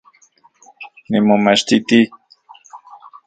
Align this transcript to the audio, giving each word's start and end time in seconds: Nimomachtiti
Nimomachtiti 1.09 1.99